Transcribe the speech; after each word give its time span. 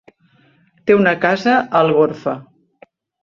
Té 0.87 0.95
una 0.99 1.13
casa 1.27 1.53
a 1.59 1.63
Algorfa. 1.81 2.33